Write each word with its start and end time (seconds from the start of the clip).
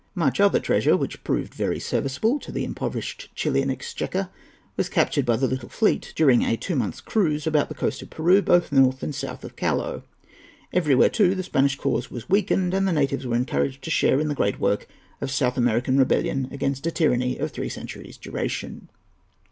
Much 0.15 0.39
other 0.39 0.59
treasure, 0.59 0.97
which 0.97 1.23
proved 1.23 1.53
very 1.53 1.79
serviceable 1.79 2.39
to 2.39 2.51
the 2.51 2.63
impoverished 2.65 3.29
Chilian 3.35 3.69
exchequer, 3.69 4.29
was 4.75 4.89
captured 4.89 5.27
by 5.27 5.35
the 5.35 5.47
little 5.47 5.69
fleet 5.69 6.11
during 6.15 6.41
a 6.41 6.57
two 6.57 6.75
months' 6.75 6.99
cruise 7.01 7.45
about 7.45 7.69
the 7.69 7.75
coast 7.75 8.01
of 8.01 8.09
Peru, 8.09 8.41
both 8.41 8.71
north 8.71 9.03
and 9.03 9.13
south 9.13 9.43
of 9.43 9.55
Callao. 9.55 10.01
Everywhere, 10.73 11.09
too, 11.09 11.35
the 11.35 11.43
Spanish 11.43 11.75
cause 11.77 12.09
was 12.09 12.27
weakened, 12.29 12.73
and 12.73 12.87
the 12.87 12.91
natives 12.91 13.27
were 13.27 13.35
encouraged 13.35 13.83
to 13.83 13.91
share 13.91 14.19
in 14.19 14.27
the 14.27 14.33
great 14.33 14.59
work 14.59 14.87
of 15.21 15.29
South 15.29 15.55
American 15.55 15.99
rebellion 15.99 16.47
against 16.49 16.87
a 16.87 16.91
tyranny 16.91 17.37
of 17.37 17.51
three 17.51 17.69
centuries' 17.69 18.17
duration. 18.17 18.89